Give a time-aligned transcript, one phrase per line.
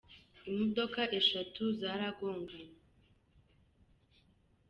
[0.49, 2.63] Imodoka eshatu zaragonganye